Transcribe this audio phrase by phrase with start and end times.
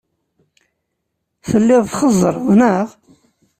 [1.47, 2.87] Telliḍ txeẓẓreḍ, neɣ?